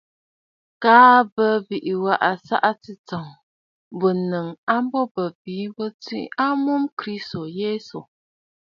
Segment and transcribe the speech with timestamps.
[0.83, 3.25] Kaa mbə bɨ waꞌǎ ɨsaꞌa tsɨ̂tsɔ̀ŋ
[3.97, 8.09] bû ǹnɨŋ a nu bə̀ bìi mə bɨ tswe a mum Kristo Yesu aà.